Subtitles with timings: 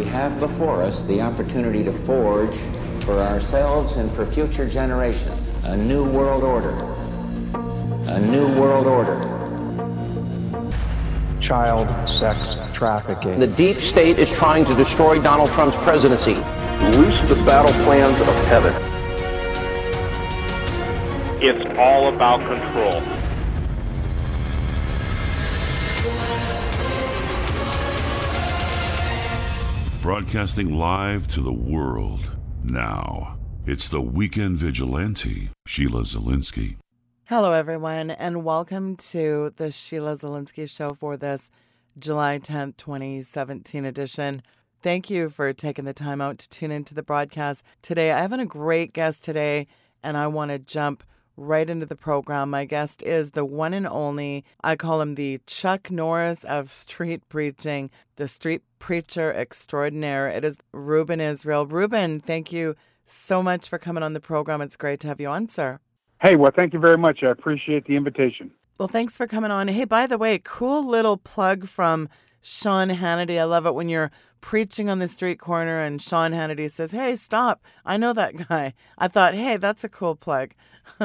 [0.00, 2.56] we have before us the opportunity to forge
[3.04, 6.70] for ourselves and for future generations a new world order.
[8.08, 9.18] A new world order.
[11.38, 13.38] Child sex trafficking.
[13.38, 16.36] The deep state is trying to destroy Donald Trump's presidency.
[16.96, 18.72] Loose the battle plans of heaven.
[21.42, 23.19] It's all about control.
[30.02, 33.38] Broadcasting live to the world now.
[33.66, 36.78] It's the Weekend Vigilante, Sheila Zilinsky.
[37.26, 41.50] Hello, everyone, and welcome to the Sheila Zilinsky Show for this
[41.98, 44.42] July 10th, 2017 edition.
[44.80, 48.10] Thank you for taking the time out to tune into the broadcast today.
[48.10, 49.66] I have a great guest today,
[50.02, 51.04] and I want to jump
[51.40, 52.50] right into the program.
[52.50, 57.26] My guest is the one and only, I call him the Chuck Norris of street
[57.28, 60.28] preaching, the street preacher extraordinaire.
[60.28, 61.66] It is Ruben Israel.
[61.66, 64.60] Ruben, thank you so much for coming on the program.
[64.60, 65.80] It's great to have you on, sir.
[66.20, 67.22] Hey, well, thank you very much.
[67.22, 68.50] I appreciate the invitation.
[68.78, 69.68] Well, thanks for coming on.
[69.68, 72.08] Hey, by the way, cool little plug from
[72.42, 73.38] Sean Hannity.
[73.38, 74.10] I love it when you're
[74.40, 77.62] preaching on the street corner and Sean Hannity says, Hey, stop.
[77.84, 78.74] I know that guy.
[78.98, 80.54] I thought, Hey, that's a cool plug.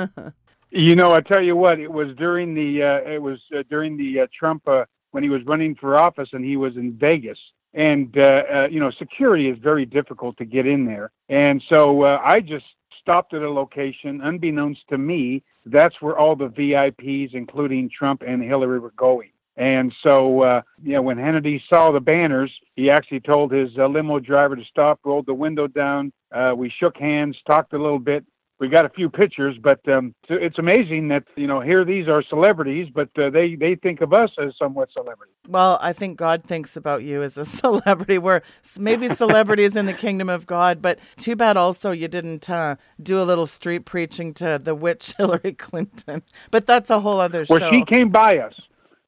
[0.72, 3.97] you know, I tell you what, it was during the, uh, it was uh, during
[3.97, 7.39] the uh, Trump, uh, when he was running for office and he was in Vegas.
[7.73, 11.11] And, uh, uh, you know, security is very difficult to get in there.
[11.28, 12.66] And so I just
[13.02, 18.41] stopped at a location, unbeknownst to me, that's where all the VIPs, including Trump and
[18.41, 19.30] Hillary, were going.
[19.58, 23.88] And so, uh, you know, when Hannity saw the banners, he actually told his uh,
[23.88, 26.12] limo driver to stop, rolled the window down.
[26.34, 28.25] Uh, we shook hands, talked a little bit,
[28.59, 32.23] we got a few pictures, but um, it's amazing that you know here these are
[32.23, 35.36] celebrities, but uh, they they think of us as somewhat celebrities.
[35.47, 38.17] Well, I think God thinks about you as a celebrity.
[38.17, 38.42] We're
[38.80, 43.22] maybe celebrities in the kingdom of God, but too bad also you didn't uh, do
[43.22, 46.24] a little street preaching to the witch Hillary Clinton.
[46.50, 47.59] But that's a whole other show.
[47.59, 48.53] Well, she came by us.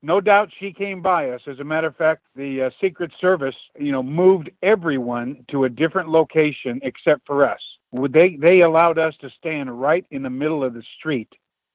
[0.03, 1.41] No doubt she came by us.
[1.47, 5.69] As a matter of fact, the uh, Secret Service, you know, moved everyone to a
[5.69, 7.59] different location except for us
[7.91, 11.30] they they allowed us to stand right in the middle of the street,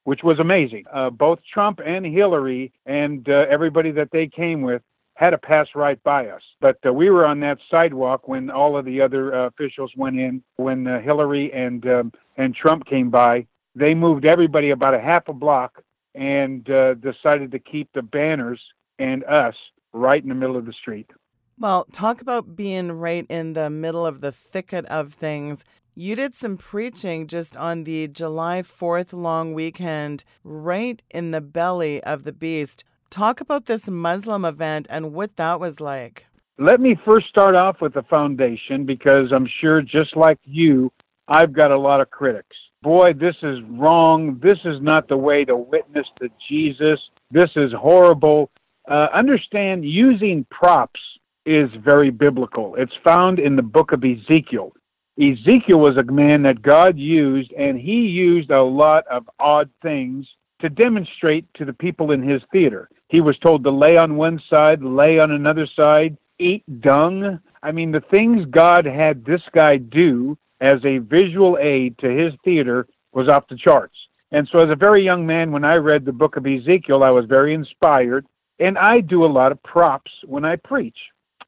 [0.04, 0.84] which was amazing.
[0.92, 4.82] Uh, both Trump and Hillary and uh, everybody that they came with
[5.14, 8.76] had to pass right by us, but uh, we were on that sidewalk when all
[8.76, 10.42] of the other uh, officials went in.
[10.56, 15.28] When uh, Hillary and um, and Trump came by, they moved everybody about a half
[15.28, 15.82] a block
[16.14, 18.60] and uh, decided to keep the banners
[18.98, 19.54] and us
[19.92, 21.10] right in the middle of the street.
[21.58, 25.64] Well, talk about being right in the middle of the thicket of things.
[25.94, 32.02] You did some preaching just on the July 4th long weekend, right in the belly
[32.02, 32.84] of the beast.
[33.10, 36.26] Talk about this Muslim event and what that was like.
[36.58, 40.90] Let me first start off with the foundation because I'm sure, just like you,
[41.28, 42.56] I've got a lot of critics.
[42.82, 44.40] Boy, this is wrong.
[44.42, 46.98] This is not the way to witness to Jesus.
[47.30, 48.50] This is horrible.
[48.90, 51.00] Uh, understand using props
[51.46, 52.74] is very biblical.
[52.76, 54.72] It's found in the book of Ezekiel.
[55.16, 60.26] Ezekiel was a man that God used, and he used a lot of odd things
[60.60, 62.88] to demonstrate to the people in his theater.
[63.08, 67.38] He was told to lay on one side, lay on another side, eat dung.
[67.62, 72.32] I mean, the things God had this guy do as a visual aid to his
[72.44, 73.96] theater was off the charts.
[74.30, 77.10] And so, as a very young man, when I read the book of Ezekiel, I
[77.10, 78.24] was very inspired.
[78.58, 80.96] And I do a lot of props when I preach.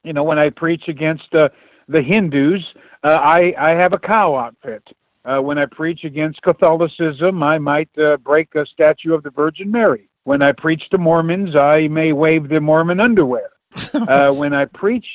[0.02, 1.48] You know, when I preach against uh,
[1.88, 2.60] the Hindus,
[3.04, 4.82] uh, I, I have a cow outfit.
[5.24, 9.70] Uh, when I preach against Catholicism, I might uh, break a statue of the Virgin
[9.70, 10.08] Mary.
[10.24, 13.50] When I preach to Mormons, I may wave the Mormon underwear.
[13.94, 15.06] uh, when I preach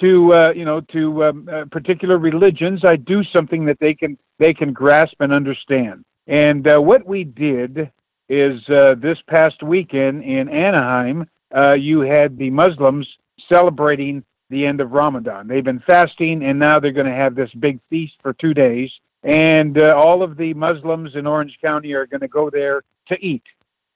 [0.00, 4.18] to uh, you know to um, uh, particular religions, I do something that they can
[4.38, 6.04] they can grasp and understand.
[6.26, 7.90] And uh, what we did
[8.28, 13.06] is uh, this past weekend in Anaheim, uh, you had the Muslims
[13.52, 15.48] celebrating the end of Ramadan.
[15.48, 18.90] They've been fasting, and now they're going to have this big feast for two days.
[19.22, 23.16] And uh, all of the Muslims in Orange County are going to go there to
[23.20, 23.42] eat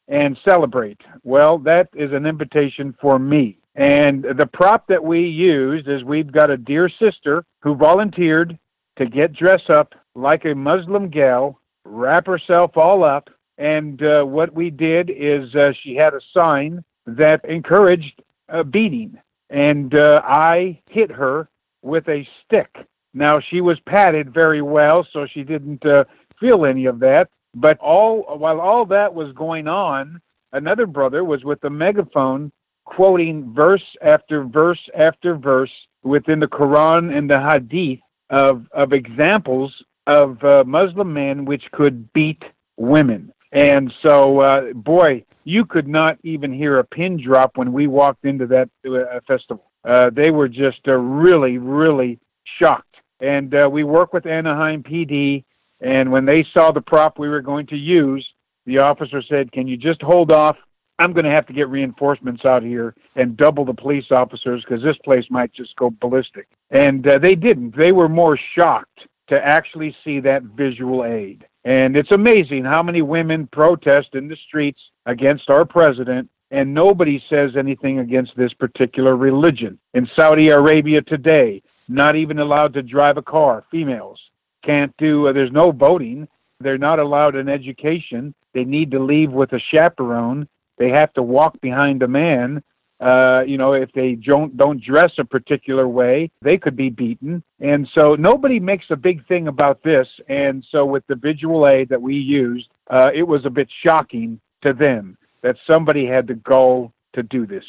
[0.09, 1.01] and celebrate.
[1.23, 3.59] Well, that is an invitation for me.
[3.75, 8.59] And the prop that we used is we've got a dear sister who volunteered
[8.99, 13.29] to get dressed up like a Muslim gal, wrap herself all up.
[13.59, 19.19] And uh, what we did is uh, she had a sign that encouraged uh, beating
[19.51, 21.49] and uh, I hit her
[21.83, 22.75] with a stick.
[23.13, 26.05] Now she was padded very well, so she didn't uh,
[26.41, 27.29] feel any of that.
[27.55, 30.21] But all while all that was going on,
[30.53, 32.51] another brother was with the megaphone
[32.85, 35.71] quoting verse after verse after verse
[36.03, 38.01] within the Quran and the Hadith
[38.31, 39.73] of of examples
[40.07, 42.43] of uh, Muslim men which could beat
[42.77, 43.33] women.
[43.53, 48.25] And so, uh, boy, you could not even hear a pin drop when we walked
[48.25, 49.71] into that uh, festival.
[49.85, 52.19] Uh, they were just uh, really, really
[52.61, 52.97] shocked.
[53.21, 55.45] And uh, we work with Anaheim PD,
[55.81, 58.27] and when they saw the prop we were going to use,
[58.67, 60.57] the officer said, "Can you just hold off?
[60.99, 64.83] I'm going to have to get reinforcements out here and double the police officers because
[64.83, 67.77] this place might just go ballistic." And uh, they didn't.
[67.77, 71.47] They were more shocked to actually see that visual aid.
[71.65, 77.23] And it's amazing how many women protest in the streets against our president, and nobody
[77.31, 79.79] says anything against this particular religion.
[79.95, 84.21] In Saudi Arabia today, not even allowed to drive a car, females
[84.65, 86.27] can't do, uh, there's no voting.
[86.61, 88.35] They're not allowed an education.
[88.55, 90.49] They need to leave with a chaperone.
[90.79, 92.63] They have to walk behind a man
[93.01, 97.43] uh, you know, if they don't don't dress a particular way, they could be beaten.
[97.61, 100.07] And so nobody makes a big thing about this.
[100.29, 104.41] And so with the visual aid that we used, uh, it was a bit shocking
[104.63, 107.65] to them that somebody had to go to do this.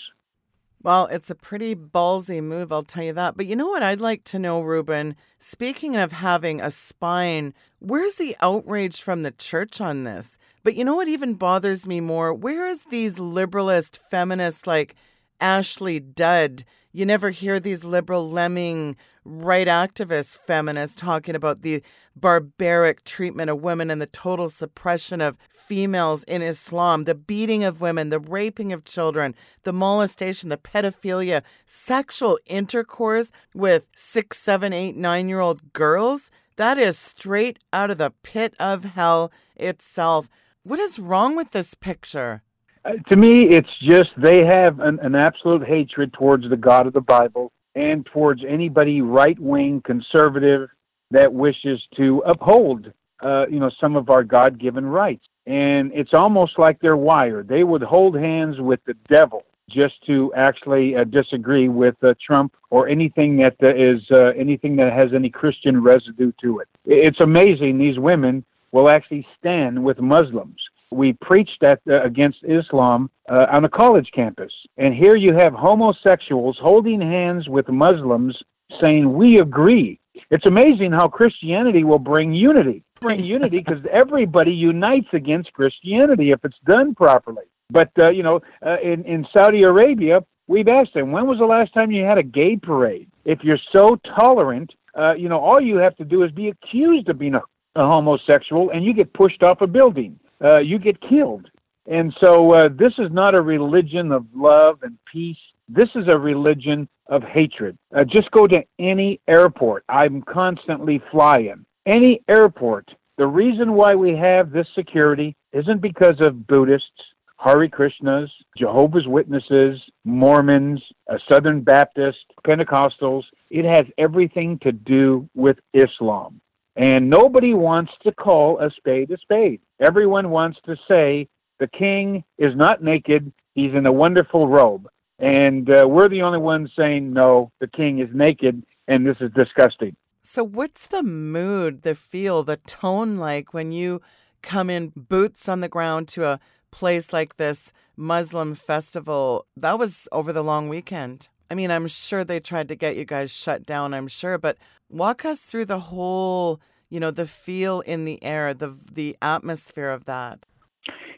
[0.85, 3.35] Well, it's a pretty ballsy move, I'll tell you that.
[3.35, 5.15] But you know what I'd like to know, Ruben?
[5.39, 10.37] Speaking of having a spine, where's the outrage from the church on this?
[10.63, 12.35] But you know what even bothers me more?
[12.35, 14.95] Where is these liberalist feminists like
[15.41, 16.63] Ashley Judd.
[16.95, 18.95] You never hear these liberal lemming
[19.25, 21.83] right activist feminists talking about the
[22.15, 27.81] barbaric treatment of women and the total suppression of females in Islam, the beating of
[27.81, 34.95] women, the raping of children, the molestation, the pedophilia, sexual intercourse with six, seven, eight,
[34.95, 36.31] nine year old girls.
[36.56, 40.30] That is straight out of the pit of hell itself.
[40.63, 42.41] What is wrong with this picture?
[42.85, 46.93] Uh, to me, it's just they have an, an absolute hatred towards the God of
[46.93, 50.69] the Bible and towards anybody right wing conservative
[51.11, 52.91] that wishes to uphold,
[53.21, 55.25] uh, you know, some of our God given rights.
[55.47, 57.47] And it's almost like they're wired.
[57.47, 62.55] They would hold hands with the devil just to actually uh, disagree with uh, Trump
[62.69, 66.67] or anything that uh, is uh, anything that has any Christian residue to it.
[66.85, 70.57] It's amazing these women will actually stand with Muslims
[70.91, 74.51] we preached at, uh, against Islam uh, on a college campus.
[74.77, 78.37] And here you have homosexuals holding hands with Muslims
[78.81, 79.99] saying, We agree.
[80.31, 82.83] It's amazing how Christianity will bring unity.
[83.01, 87.43] Bring unity because everybody unites against Christianity if it's done properly.
[87.69, 91.45] But, uh, you know, uh, in, in Saudi Arabia, we've asked them, when was the
[91.45, 93.09] last time you had a gay parade?
[93.25, 97.09] If you're so tolerant, uh, you know, all you have to do is be accused
[97.09, 97.41] of being a,
[97.75, 101.49] a homosexual and you get pushed off a building uh, you get killed.
[101.87, 105.37] And so uh, this is not a religion of love and peace.
[105.69, 107.77] This is a religion of hatred.
[107.95, 109.83] Uh, just go to any airport.
[109.89, 111.65] I'm constantly flying.
[111.85, 112.89] Any airport.
[113.17, 116.89] The reason why we have this security isn't because of Buddhists,
[117.38, 123.23] Hare Krishnas, Jehovah's Witnesses, Mormons, uh, Southern Baptists, Pentecostals.
[123.49, 126.41] It has everything to do with Islam.
[126.75, 129.62] And nobody wants to call a spade a spade.
[129.80, 131.27] Everyone wants to say
[131.60, 134.89] the king is not naked, he's in a wonderful robe.
[135.19, 139.32] And uh, we're the only ones saying, no, the king is naked, and this is
[139.34, 139.96] disgusting.
[140.24, 144.01] So, what's the mood, the feel, the tone like when you
[144.41, 146.39] come in boots on the ground to a
[146.72, 149.46] place like this Muslim festival?
[149.55, 151.29] That was over the long weekend.
[151.50, 154.58] I mean, I'm sure they tried to get you guys shut down, I'm sure, but
[154.89, 159.89] Walk us through the whole, you know, the feel in the air, the the atmosphere
[159.89, 160.46] of that.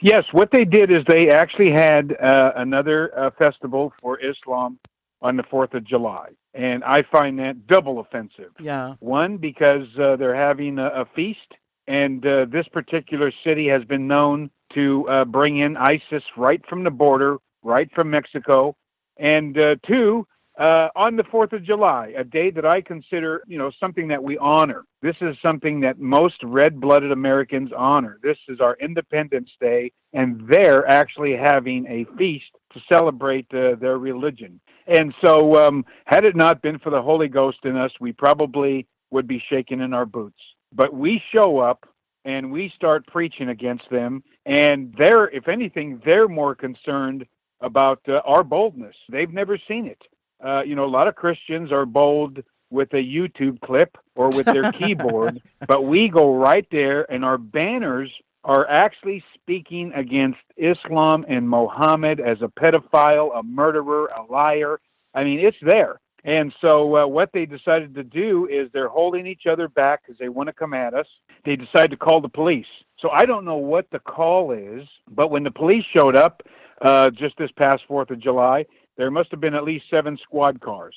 [0.02, 4.80] Yes, what they did is they actually had uh, another uh, festival for Islam
[5.22, 6.30] on the 4th of July.
[6.54, 8.52] And I find that double offensive.
[8.60, 8.96] Yeah.
[9.00, 11.40] One, because uh, they're having a, a feast,
[11.88, 16.84] and uh, this particular city has been known to uh, bring in ISIS right from
[16.84, 18.76] the border, right from Mexico.
[19.18, 23.60] And uh, two, uh, on the 4th of July, a day that I consider, you
[23.60, 24.86] know, something that we honor.
[25.04, 28.18] This is something that most red blooded Americans honor.
[28.24, 34.00] This is our Independence Day, and they're actually having a feast to celebrate uh, their
[34.00, 34.60] religion.
[34.88, 38.88] And so, um, had it not been for the Holy Ghost in us, we probably
[39.12, 40.40] would be shaking in our boots.
[40.74, 41.88] But we show up
[42.26, 47.26] and we start preaching against them, and they're, if anything, they're more concerned
[47.62, 48.96] about uh, our boldness.
[49.10, 50.02] They've never seen it
[50.44, 52.40] uh, you know, a lot of Christians are bold
[52.70, 57.38] with a YouTube clip or with their keyboard, but we go right there and our
[57.38, 58.12] banners
[58.44, 64.80] are actually speaking against Islam and Mohammed as a pedophile, a murderer, a liar.
[65.14, 66.00] I mean, it's there.
[66.24, 70.18] And so uh, what they decided to do is they're holding each other back because
[70.20, 71.06] they want to come at us.
[71.46, 72.66] They decide to call the police.
[73.00, 76.42] So I don't know what the call is, but when the police showed up
[76.82, 78.66] uh, just this past Fourth of July,
[78.98, 80.96] there must have been at least seven squad cars.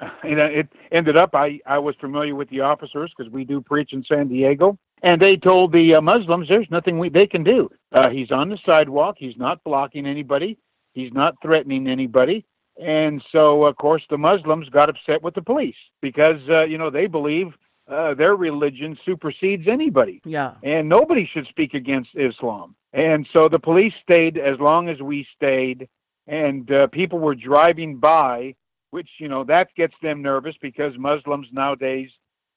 [0.22, 3.92] And it ended up I I was familiar with the officers because we do preach
[3.92, 7.68] in San Diego, and they told the uh, Muslims there's nothing we, they can do.
[7.92, 9.16] Uh, he's on the sidewalk.
[9.18, 10.56] He's not blocking anybody.
[10.94, 12.46] He's not threatening anybody.
[12.80, 16.90] And so, of course, the Muslims got upset with the police because, uh, you know,
[16.90, 17.48] they believe
[17.90, 20.20] uh, their religion supersedes anybody.
[20.24, 20.54] Yeah.
[20.62, 22.74] And nobody should speak against Islam.
[22.92, 25.88] And so the police stayed as long as we stayed,
[26.30, 28.54] and uh, people were driving by,
[28.90, 32.08] which, you know, that gets them nervous because Muslims nowadays,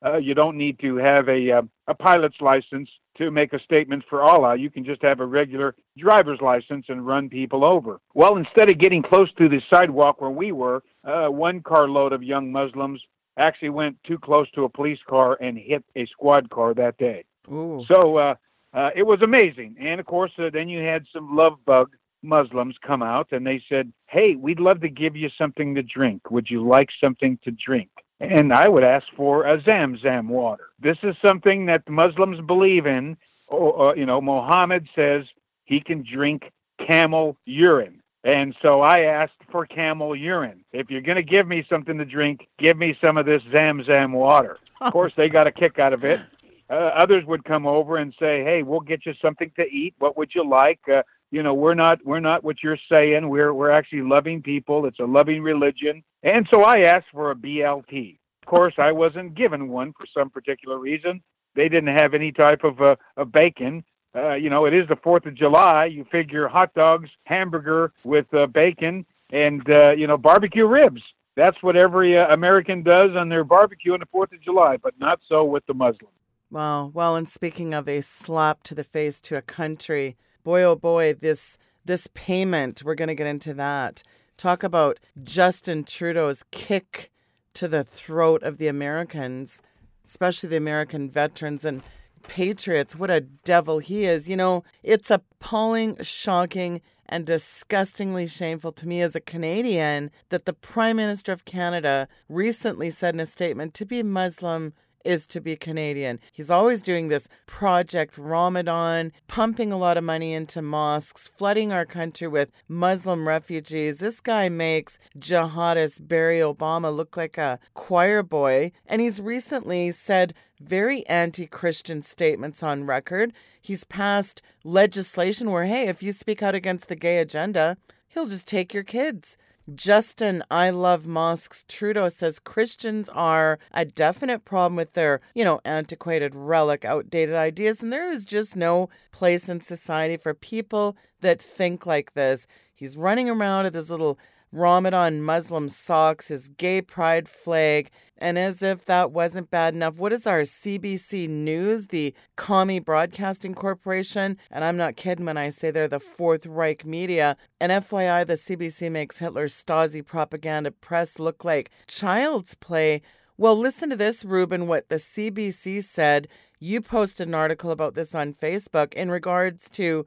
[0.06, 2.88] uh, you don't need to have a, uh, a pilot's license
[3.18, 4.56] to make a statement for Allah.
[4.56, 8.00] You can just have a regular driver's license and run people over.
[8.14, 12.22] Well, instead of getting close to the sidewalk where we were, uh, one carload of
[12.22, 13.02] young Muslims
[13.38, 17.24] actually went too close to a police car and hit a squad car that day.
[17.52, 17.84] Ooh.
[17.92, 18.36] So uh,
[18.74, 19.78] uh, it was amazing.
[19.80, 21.90] And of course, uh, then you had some love bug
[22.24, 26.32] Muslims come out and they said, Hey, we'd love to give you something to drink.
[26.32, 27.90] Would you like something to drink?
[28.20, 30.70] And I would ask for a Zamzam water.
[30.80, 33.18] This is something that Muslims believe in.
[33.48, 35.26] Or, uh, you know, Muhammad says
[35.66, 36.44] he can drink
[36.88, 38.02] camel urine.
[38.24, 40.64] And so I asked for camel urine.
[40.72, 44.12] If you're going to give me something to drink, give me some of this Zamzam
[44.14, 44.58] water.
[44.80, 46.22] Of course, they got a kick out of it.
[46.70, 49.94] Uh, others would come over and say, "Hey, we'll get you something to eat.
[50.00, 51.04] What would you like?" Uh,
[51.34, 53.28] you know, we're not we're not what you're saying.
[53.28, 54.86] We're we're actually loving people.
[54.86, 56.04] It's a loving religion.
[56.22, 58.20] And so I asked for a BLT.
[58.44, 61.24] Of course, I wasn't given one for some particular reason.
[61.56, 63.84] They didn't have any type of uh, of bacon.
[64.16, 65.86] Uh, you know, it is the Fourth of July.
[65.86, 71.02] You figure hot dogs, hamburger with uh, bacon, and uh, you know barbecue ribs.
[71.36, 74.94] That's what every uh, American does on their barbecue on the Fourth of July, but
[75.00, 76.14] not so with the Muslims.
[76.52, 76.92] Wow.
[76.94, 81.14] Well, and speaking of a slap to the face to a country, boy oh boy,
[81.14, 84.04] this this payment, we're going to get into that.
[84.38, 87.12] Talk about Justin Trudeau's kick
[87.56, 89.62] to the throat of the Americans,
[90.06, 91.84] especially the American veterans and
[92.24, 92.96] patriots.
[92.96, 94.30] What a devil he is.
[94.30, 100.54] You know, it's appalling, shocking, and disgustingly shameful to me as a Canadian that the
[100.54, 104.74] Prime Minister of Canada recently said in a statement to be Muslim
[105.04, 106.20] is to be Canadian.
[106.32, 111.86] He's always doing this Project Ramadan, pumping a lot of money into mosques, flooding our
[111.86, 113.98] country with Muslim refugees.
[113.98, 118.72] This guy makes jihadist Barry Obama look like a choir boy.
[118.86, 123.34] And he's recently said very anti Christian statements on record.
[123.62, 128.48] He's passed legislation where, hey, if you speak out against the gay agenda, he'll just
[128.48, 129.38] take your kids.
[129.74, 131.64] Justin, I love mosques.
[131.70, 137.82] Trudeau says Christians are a definite problem with their, you know, antiquated relic, outdated ideas,
[137.82, 142.46] and there is just no place in society for people that think like this.
[142.76, 144.20] He's running around with his little
[144.54, 150.14] Ramadan Muslim socks, his gay pride flag, and as if that wasn't bad enough, what
[150.14, 154.38] is our CBC News, the Commie Broadcasting Corporation?
[154.52, 157.36] And I'm not kidding when I say they're the Fourth Reich media.
[157.60, 163.02] And FYI, the CBC makes Hitler's Stasi propaganda press look like child's play.
[163.36, 166.28] Well, listen to this, Ruben, what the CBC said.
[166.60, 170.06] You posted an article about this on Facebook in regards to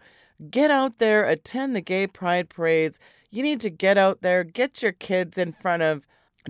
[0.50, 2.98] get out there, attend the gay pride parades.
[3.30, 6.06] You need to get out there, get your kids in front of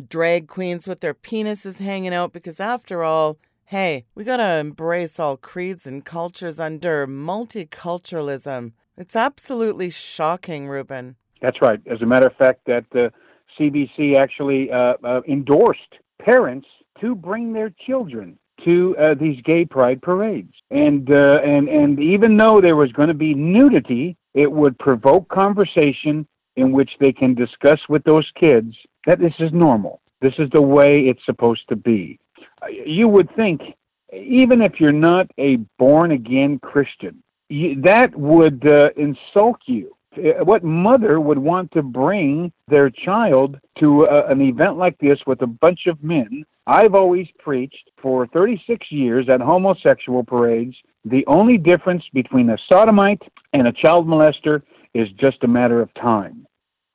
[0.08, 5.18] drag queens with their penises hanging out because, after all, hey, we got to embrace
[5.18, 8.72] all creeds and cultures under multiculturalism.
[8.96, 11.16] It's absolutely shocking, Ruben.
[11.42, 11.80] That's right.
[11.90, 13.12] As a matter of fact, that the
[13.58, 15.80] CBC actually uh, uh, endorsed
[16.20, 16.66] parents
[17.00, 22.36] to bring their children to uh, these gay pride parades, and uh, and and even
[22.36, 27.34] though there was going to be nudity, it would provoke conversation in which they can
[27.34, 28.74] discuss with those kids
[29.06, 30.00] that this is normal.
[30.20, 32.18] This is the way it's supposed to be.
[32.84, 33.60] You would think,
[34.12, 39.95] even if you're not a born again Christian, you, that would uh, insult you.
[40.16, 45.18] Uh, what mother would want to bring their child to a, an event like this
[45.26, 46.44] with a bunch of men?
[46.66, 50.74] I've always preached for 36 years at homosexual parades.
[51.04, 54.62] The only difference between a sodomite and a child molester
[54.94, 56.46] is just a matter of time.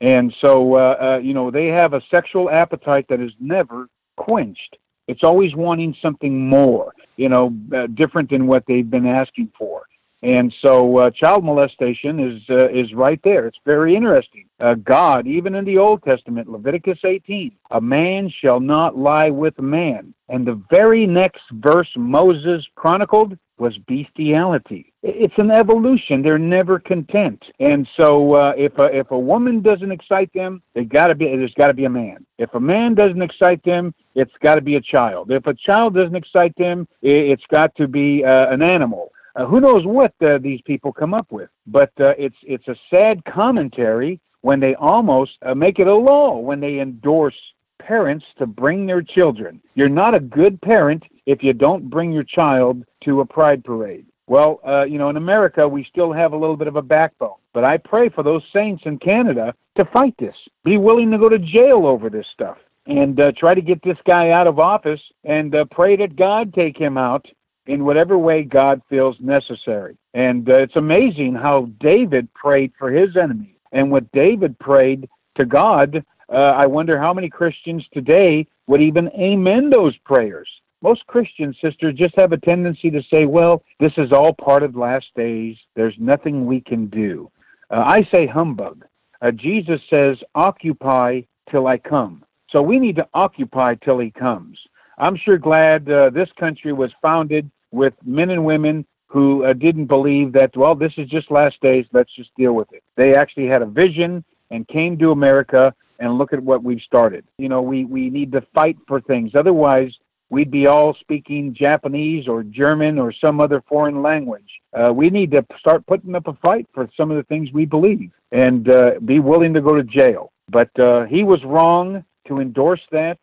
[0.02, 3.88] And so, uh, uh, you know, they have a sexual appetite that is never
[4.18, 4.78] quenched.
[5.08, 9.84] It's always wanting something more, you know, uh, different than what they've been asking for.
[10.24, 13.48] And so, uh, child molestation is uh, is right there.
[13.48, 14.46] It's very interesting.
[14.60, 19.60] Uh, God, even in the Old Testament, Leviticus 18, a man shall not lie with
[19.60, 20.14] man.
[20.30, 24.94] And the very next verse Moses chronicled was bestiality.
[25.02, 26.22] It's an evolution.
[26.22, 27.42] They're never content.
[27.60, 31.26] And so, uh, if a, if a woman doesn't excite them, they got to be.
[31.26, 32.28] There's got to be a man.
[32.38, 35.32] If a man doesn't excite them, it's got to be a child.
[35.32, 39.12] If a child doesn't excite them, it's got to be uh, an animal.
[39.36, 41.50] Uh, who knows what uh, these people come up with?
[41.68, 46.38] But uh, it's it's a sad commentary when they almost uh, make it a law
[46.38, 47.36] when they endorse
[47.80, 49.62] parents to bring their children.
[49.76, 54.06] You're not a good parent if you don't bring your child to a pride parade.
[54.28, 57.36] Well, uh, you know, in America, we still have a little bit of a backbone.
[57.54, 60.36] But I pray for those saints in Canada to fight this.
[60.64, 63.98] Be willing to go to jail over this stuff and uh, try to get this
[64.08, 67.26] guy out of office and uh, pray that God take him out
[67.68, 69.98] in whatever way God feels necessary.
[70.14, 73.56] And uh, it's amazing how David prayed for his enemies.
[73.72, 79.10] And what David prayed to God, uh, I wonder how many Christians today would even
[79.10, 80.50] amen those prayers.
[80.82, 84.76] Most Christian sisters just have a tendency to say, well, this is all part of
[84.76, 85.56] last days.
[85.76, 87.32] There's nothing we can do.
[87.70, 88.84] Uh, I say humbug.
[89.22, 92.24] Uh, Jesus says, occupy till I come.
[92.50, 94.58] So we need to occupy till he comes.
[95.02, 99.88] I'm sure glad uh, this country was founded with men and women who uh, didn't
[99.88, 102.84] believe that, well, this is just last days, let's just deal with it.
[102.96, 107.24] They actually had a vision and came to America, and look at what we've started.
[107.38, 109.32] You know, we, we need to fight for things.
[109.36, 109.92] Otherwise,
[110.30, 114.50] we'd be all speaking Japanese or German or some other foreign language.
[114.74, 117.66] Uh, we need to start putting up a fight for some of the things we
[117.66, 120.32] believe and uh, be willing to go to jail.
[120.50, 123.20] But uh, he was wrong to endorse that.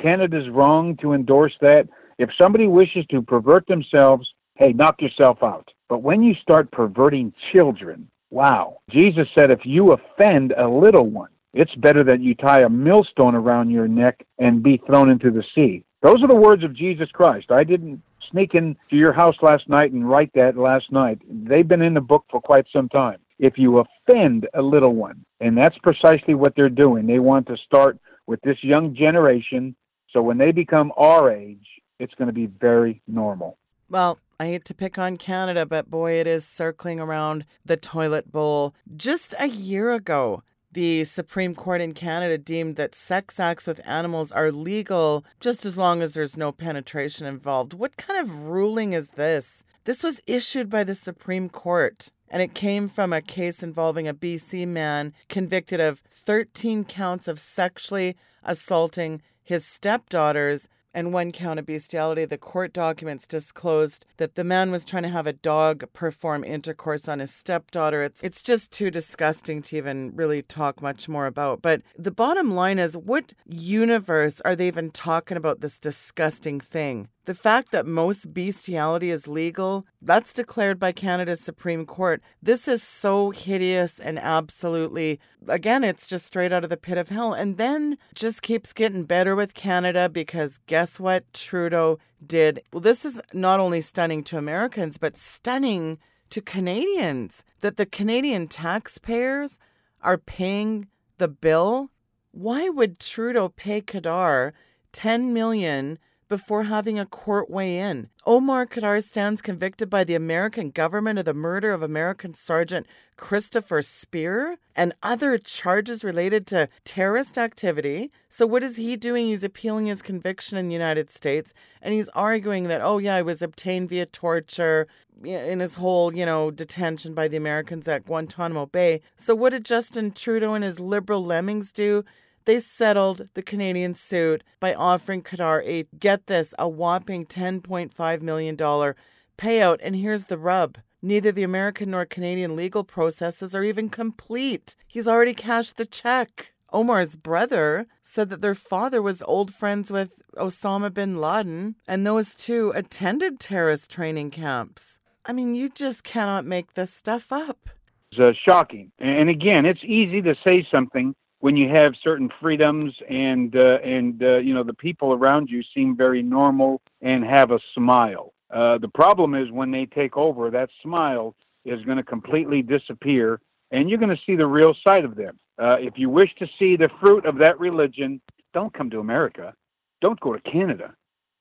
[0.00, 1.88] Canada's wrong to endorse that.
[2.18, 5.68] If somebody wishes to pervert themselves, hey, knock yourself out.
[5.88, 8.78] But when you start perverting children, wow.
[8.90, 13.34] Jesus said, if you offend a little one, it's better that you tie a millstone
[13.34, 15.84] around your neck and be thrown into the sea.
[16.02, 17.50] Those are the words of Jesus Christ.
[17.50, 21.20] I didn't sneak into your house last night and write that last night.
[21.28, 23.18] They've been in the book for quite some time.
[23.38, 27.56] If you offend a little one, and that's precisely what they're doing, they want to
[27.66, 27.98] start
[28.30, 29.74] with this young generation.
[30.12, 31.66] So when they become our age,
[31.98, 33.58] it's going to be very normal.
[33.88, 38.30] Well, I hate to pick on Canada, but boy, it is circling around the toilet
[38.30, 38.72] bowl.
[38.96, 44.30] Just a year ago, the Supreme Court in Canada deemed that sex acts with animals
[44.30, 47.74] are legal just as long as there's no penetration involved.
[47.74, 49.64] What kind of ruling is this?
[49.86, 54.14] This was issued by the Supreme Court, and it came from a case involving a
[54.14, 61.66] BC man convicted of 13 counts of sexually assaulting his stepdaughters and one count of
[61.66, 66.44] bestiality, the court documents disclosed that the man was trying to have a dog perform
[66.44, 68.02] intercourse on his stepdaughter.
[68.02, 71.62] It's it's just too disgusting to even really talk much more about.
[71.62, 77.08] But the bottom line is what universe are they even talking about this disgusting thing?
[77.30, 82.20] The fact that most bestiality is legal, that's declared by Canada's Supreme Court.
[82.42, 87.08] This is so hideous and absolutely, again, it's just straight out of the pit of
[87.08, 87.32] hell.
[87.32, 92.62] And then just keeps getting better with Canada because guess what Trudeau did?
[92.72, 98.48] Well, this is not only stunning to Americans, but stunning to Canadians that the Canadian
[98.48, 99.60] taxpayers
[100.02, 100.88] are paying
[101.18, 101.90] the bill.
[102.32, 104.50] Why would Trudeau pay Khadr
[104.92, 108.08] 10 million before having a court weigh in.
[108.24, 113.82] Omar Khadr stands convicted by the American government of the murder of American Sergeant Christopher
[113.82, 118.10] Speer and other charges related to terrorist activity.
[118.28, 119.26] So, what is he doing?
[119.26, 123.22] He's appealing his conviction in the United States and he's arguing that, oh, yeah, I
[123.22, 124.86] was obtained via torture
[125.24, 129.02] in his whole, you know, detention by the Americans at Guantanamo Bay.
[129.16, 132.04] So, what did Justin Trudeau and his liberal lemmings do?
[132.50, 138.56] They settled the Canadian suit by offering Khadr a, get this, a whopping $10.5 million
[138.56, 139.78] payout.
[139.80, 144.74] And here's the rub neither the American nor Canadian legal processes are even complete.
[144.88, 146.52] He's already cashed the check.
[146.72, 152.34] Omar's brother said that their father was old friends with Osama bin Laden, and those
[152.34, 154.98] two attended terrorist training camps.
[155.24, 157.68] I mean, you just cannot make this stuff up.
[158.10, 158.90] It's uh, shocking.
[158.98, 164.22] And again, it's easy to say something when you have certain freedoms and uh, and
[164.22, 168.32] uh, you know the people around you seem very normal and have a smile.
[168.50, 173.40] Uh, the problem is when they take over, that smile is going to completely disappear,
[173.70, 175.38] and you're going to see the real side of them.
[175.62, 178.20] Uh, if you wish to see the fruit of that religion,
[178.54, 179.54] don't come to America.
[180.00, 180.94] Don't go to Canada.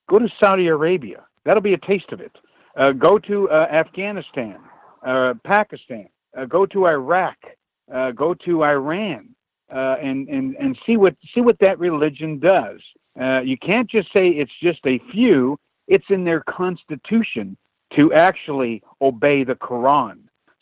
[0.10, 1.26] Go to Saudi Arabia.
[1.46, 2.32] That'll be a taste of it.
[2.78, 4.58] Uh, go to uh, Afghanistan.
[5.06, 6.08] uh, Pakistan,
[6.48, 7.38] go to Iraq,
[7.94, 9.30] uh, go to Iran,
[9.74, 12.80] uh, and and and see what see what that religion does.
[13.20, 15.58] Uh, you can't just say it's just a few.
[15.88, 17.58] It's in their constitution
[17.96, 20.20] to actually obey the Quran.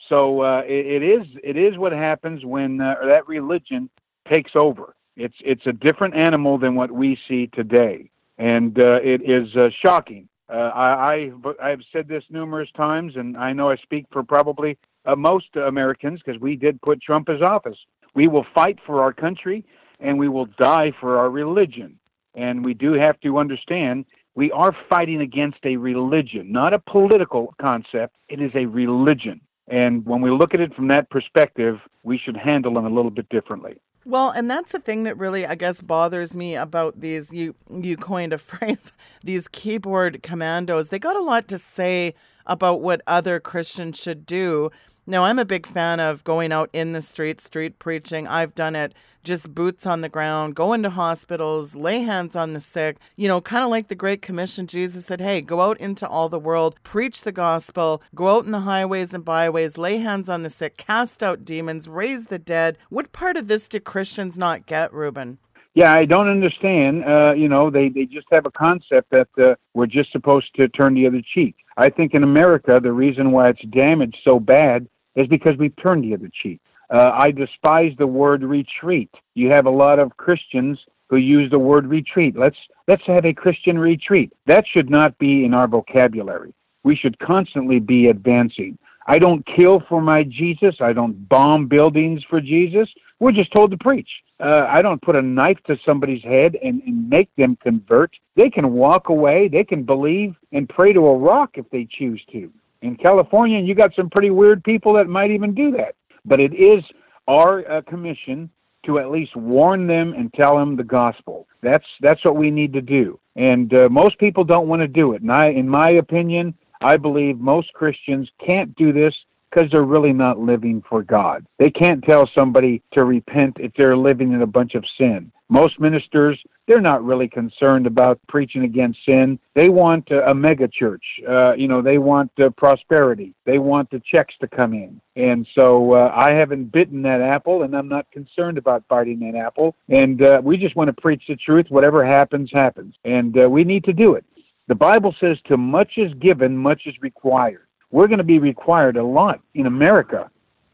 [0.10, 3.90] So uh, it, it is it is what happens when uh, that religion
[4.34, 4.96] takes over.
[5.16, 9.48] It's it's a different animal than what we see today, and uh, it is
[9.86, 10.28] shocking.
[10.50, 14.78] I, I I've said this numerous times, and I know I speak for probably
[15.18, 17.78] most Americans because we did put Trump as office.
[18.18, 19.64] We will fight for our country,
[20.00, 22.00] and we will die for our religion.
[22.34, 27.54] And we do have to understand we are fighting against a religion, not a political
[27.62, 28.16] concept.
[28.28, 29.40] It is a religion.
[29.68, 33.12] And when we look at it from that perspective, we should handle them a little
[33.12, 33.78] bit differently.
[34.04, 37.32] Well, and that's the thing that really, I guess, bothers me about these.
[37.32, 38.92] You you coined a phrase,
[39.24, 40.90] these keyboard commandos.
[40.90, 42.16] They got a lot to say
[42.48, 44.72] about what other Christians should do.
[45.10, 48.28] Now, I'm a big fan of going out in the street, street preaching.
[48.28, 48.94] I've done it
[49.24, 52.98] just boots on the ground, go into hospitals, lay hands on the sick.
[53.16, 56.28] You know, kind of like the Great Commission, Jesus said, hey, go out into all
[56.28, 60.44] the world, preach the gospel, go out in the highways and byways, lay hands on
[60.44, 62.78] the sick, cast out demons, raise the dead.
[62.90, 65.38] What part of this do Christians not get, Ruben?
[65.74, 67.06] Yeah, I don't understand.
[67.06, 70.68] Uh, you know, they, they just have a concept that uh, we're just supposed to
[70.68, 71.56] turn the other cheek.
[71.78, 76.06] I think in America, the reason why it's damaged so bad is because we've turned
[76.06, 76.62] the other cheek.
[76.90, 79.10] Uh, I despise the word retreat.
[79.34, 82.38] You have a lot of Christians who use the word retreat.
[82.38, 82.56] Let's
[82.88, 84.32] let's have a Christian retreat.
[84.46, 86.54] That should not be in our vocabulary.
[86.84, 88.78] We should constantly be advancing.
[89.08, 90.76] I don't kill for my Jesus.
[90.80, 92.88] I don't bomb buildings for Jesus.
[93.20, 94.10] We're just told to preach.
[94.40, 98.12] Uh, I don't put a knife to somebody's head and, and make them convert.
[98.36, 99.48] They can walk away.
[99.48, 103.76] They can believe and pray to a rock if they choose to in California, you
[103.76, 105.96] got some pretty weird people that might even do that.
[106.26, 106.84] But it is
[107.28, 108.50] our uh, commission
[108.86, 111.48] to at least warn them and tell them the gospel.
[111.62, 113.20] That's that's what we need to do.
[113.36, 115.22] And uh, most people don't want to do it.
[115.22, 119.14] And I, in my opinion, I believe most Christians can't do this
[119.50, 121.46] because they're really not living for God.
[121.60, 125.32] They can't tell somebody to repent if they're living in a bunch of sin.
[125.50, 129.40] Most ministers, they're not really concerned about preaching against sin.
[129.56, 131.04] They want a, a mega church.
[131.28, 133.34] Uh, you know, they want uh, prosperity.
[133.46, 135.00] They want the checks to come in.
[135.16, 139.38] And so uh, I haven't bitten that apple, and I'm not concerned about biting that
[139.38, 139.76] apple.
[139.88, 141.68] And uh, we just want to preach the truth.
[141.70, 142.96] Whatever happens, happens.
[143.06, 144.26] And uh, we need to do it.
[144.68, 148.98] The Bible says, to much is given, much is required we're going to be required
[148.98, 150.30] a lot in America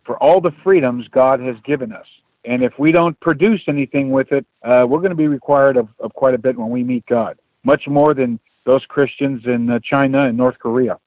[0.05, 2.07] for all the freedoms God has given us.
[2.45, 5.87] And if we don't produce anything with it, uh, we're going to be required of,
[5.99, 9.79] of quite a bit when we meet God, much more than those Christians in uh,
[9.79, 10.97] China and North Korea.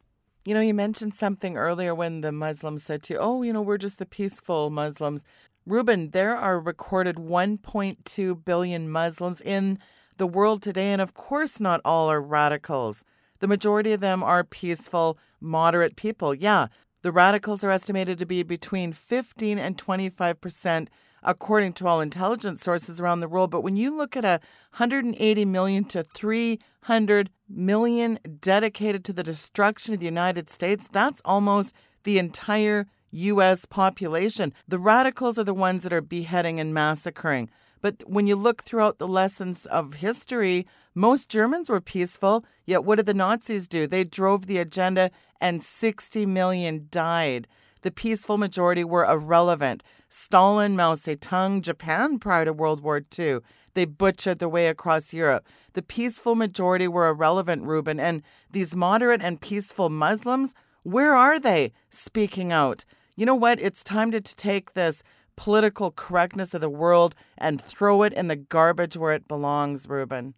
[0.45, 3.62] You know, you mentioned something earlier when the Muslims said to you, oh, you know,
[3.62, 5.25] we're just the peaceful Muslims.
[5.66, 9.79] Ruben, there are recorded 1.2 billion Muslims in
[10.16, 13.05] the world today, and of course, not all are radicals.
[13.40, 16.35] The majority of them are peaceful, moderate people.
[16.35, 16.68] Yeah,
[17.03, 20.90] the radicals are estimated to be between 15 and 25 percent,
[21.22, 23.51] according to all intelligence sources around the world.
[23.51, 24.40] But when you look at a
[24.77, 31.75] 180 million to 300 million dedicated to the destruction of the United States, that's almost
[32.05, 33.64] the entire U.S.
[33.64, 34.53] population.
[34.68, 37.51] The radicals are the ones that are beheading and massacring.
[37.81, 42.97] But when you look throughout the lessons of history, most Germans were peaceful, yet what
[42.97, 43.87] did the Nazis do?
[43.87, 45.11] They drove the agenda
[45.41, 47.47] and 60 million died.
[47.83, 49.83] The peaceful majority were irrelevant.
[50.09, 53.41] Stalin, Mao Zedong, Japan prior to World War II,
[53.75, 55.47] they butchered their way across Europe.
[55.75, 58.01] The peaceful majority were irrelevant, Ruben.
[58.01, 62.85] And these moderate and peaceful Muslims, where are they speaking out?
[63.17, 63.61] You know what?
[63.61, 65.03] It's time to, to take this
[65.37, 70.35] political correctness of the world and throw it in the garbage where it belongs, Ruben.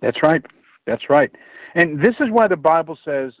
[0.00, 0.42] That's right.
[0.86, 1.30] That's right.
[1.74, 3.32] And this is why the Bible says,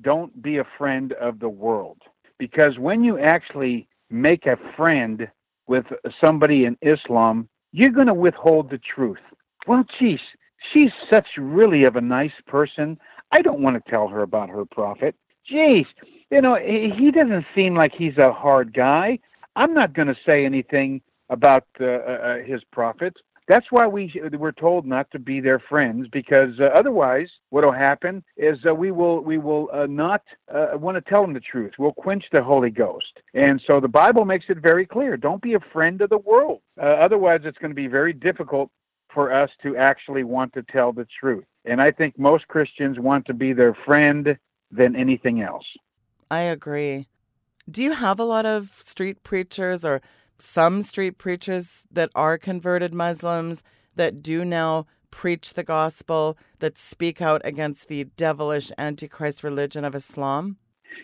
[0.00, 1.98] don't be a friend of the world.
[2.38, 5.28] Because when you actually make a friend
[5.66, 5.84] with
[6.24, 9.18] somebody in Islam, you're going to withhold the truth.
[9.66, 10.20] Well, geez,
[10.72, 12.98] she's such really of a nice person.
[13.32, 15.14] I don't want to tell her about her prophet.
[15.46, 15.84] Geez,
[16.30, 19.18] you know, he doesn't seem like he's a hard guy.
[19.58, 23.12] I'm not going to say anything about uh, uh, his prophet.
[23.48, 27.72] That's why we we're told not to be their friends because uh, otherwise, what will
[27.72, 30.22] happen is uh, we will we will uh, not
[30.54, 31.72] uh, want to tell them the truth.
[31.76, 35.54] We'll quench the Holy Ghost, and so the Bible makes it very clear: don't be
[35.54, 36.60] a friend of the world.
[36.80, 38.70] Uh, otherwise, it's going to be very difficult
[39.12, 41.46] for us to actually want to tell the truth.
[41.64, 44.38] And I think most Christians want to be their friend
[44.70, 45.66] than anything else.
[46.30, 47.08] I agree.
[47.70, 50.00] Do you have a lot of street preachers or
[50.38, 53.62] some street preachers that are converted Muslims
[53.94, 59.94] that do now preach the gospel, that speak out against the devilish antichrist religion of
[59.94, 60.56] Islam?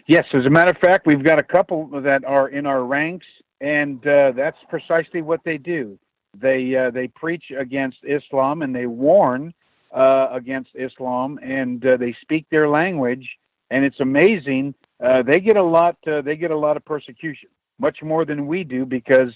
[0.07, 3.27] Yes, as a matter of fact, we've got a couple that are in our ranks,
[3.61, 5.99] and uh, that's precisely what they do.
[6.35, 9.53] They uh, they preach against Islam and they warn
[9.95, 13.29] uh, against Islam, and uh, they speak their language.
[13.71, 14.75] And it's amazing.
[15.05, 15.97] Uh, they get a lot.
[16.07, 19.33] Uh, they get a lot of persecution, much more than we do, because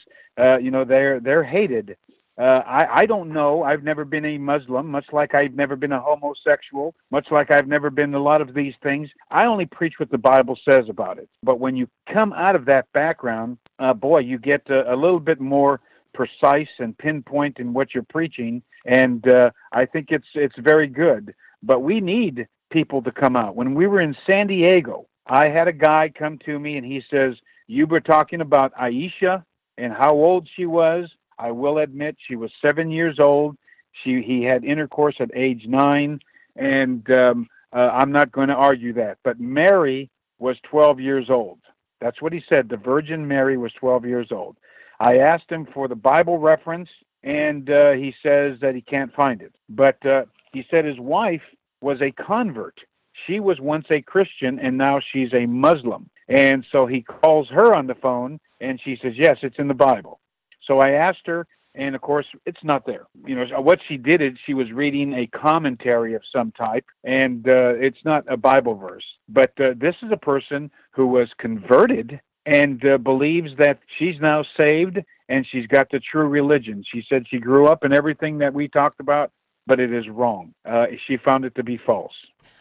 [0.61, 1.97] you know they're they're hated.
[2.39, 3.65] Uh, I, I don't know.
[3.65, 7.67] I've never been a Muslim, much like I've never been a homosexual, much like I've
[7.67, 9.09] never been a lot of these things.
[9.29, 11.29] I only preach what the Bible says about it.
[11.43, 15.19] But when you come out of that background, uh, boy, you get a, a little
[15.19, 15.81] bit more
[16.15, 21.35] precise and pinpoint in what you're preaching, and uh, I think it's it's very good.
[21.65, 23.57] But we need people to come out.
[23.57, 27.03] When we were in San Diego, I had a guy come to me and he
[27.11, 27.35] says,
[27.67, 29.45] "You were talking about Aisha
[29.77, 33.57] and how old she was." I will admit she was seven years old.
[34.03, 36.21] She he had intercourse at age nine,
[36.57, 39.19] and um, uh, I'm not going to argue that.
[39.23, 41.59] But Mary was 12 years old.
[42.01, 42.69] That's what he said.
[42.69, 44.57] The Virgin Mary was 12 years old.
[45.01, 46.89] I asked him for the Bible reference,
[47.23, 49.53] and uh, he says that he can't find it.
[49.69, 51.43] But uh, he said his wife
[51.81, 52.79] was a convert.
[53.27, 56.11] She was once a Christian, and now she's a Muslim.
[56.29, 59.75] And so he calls her on the phone, and she says, Yes, it's in the
[59.75, 60.21] Bible.
[60.67, 63.07] So I asked her, and of course, it's not there.
[63.25, 67.47] You know, what she did is she was reading a commentary of some type, and
[67.49, 69.05] uh, it's not a Bible verse.
[69.29, 74.45] But uh, this is a person who was converted and uh, believes that she's now
[74.57, 76.83] saved and she's got the true religion.
[76.91, 79.31] She said she grew up in everything that we talked about,
[79.69, 80.55] but it is wrong.
[80.65, 82.15] Uh, she found it to be false.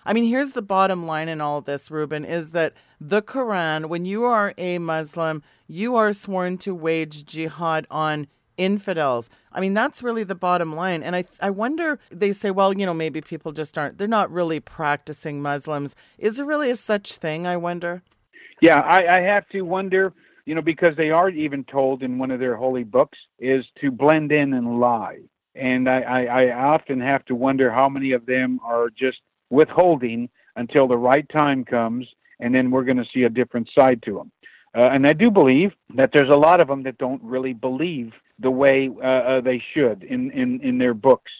[0.05, 4.05] I mean, here's the bottom line in all this, Ruben, is that the Quran, when
[4.05, 9.29] you are a Muslim, you are sworn to wage jihad on infidels.
[9.51, 11.03] I mean, that's really the bottom line.
[11.03, 14.31] And I, I wonder, they say, well, you know, maybe people just aren't, they're not
[14.31, 15.95] really practicing Muslims.
[16.17, 18.01] Is there really a such thing, I wonder?
[18.61, 20.13] Yeah, I, I have to wonder,
[20.45, 23.91] you know, because they are even told in one of their holy books is to
[23.91, 25.19] blend in and lie.
[25.57, 30.29] And I, I, I often have to wonder how many of them are just withholding
[30.55, 32.07] until the right time comes,
[32.39, 34.31] and then we're going to see a different side to them.
[34.75, 38.11] Uh, and I do believe that there's a lot of them that don't really believe
[38.39, 41.31] the way uh, uh, they should in, in, in their books.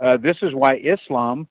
[0.00, 1.48] Uh, this is why Islam